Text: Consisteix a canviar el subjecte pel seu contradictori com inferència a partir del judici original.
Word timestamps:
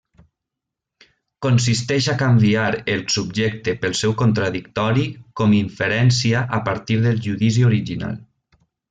Consisteix 1.45 2.05
a 2.13 2.15
canviar 2.21 2.69
el 2.93 3.03
subjecte 3.15 3.75
pel 3.83 3.93
seu 3.99 4.15
contradictori 4.21 5.03
com 5.41 5.53
inferència 5.61 6.41
a 6.59 6.61
partir 6.71 6.97
del 7.05 7.21
judici 7.27 7.67
original. 7.69 8.17